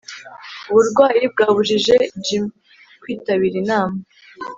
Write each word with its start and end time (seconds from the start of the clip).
uburwayi 0.69 1.23
bwabujije 1.33 1.95
jim 2.25 2.43
kwitabira 3.01 3.55
inama. 3.63 3.97